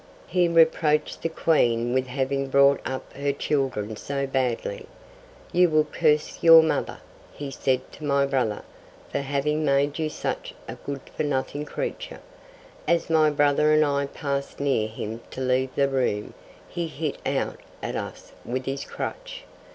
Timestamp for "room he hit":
15.87-17.19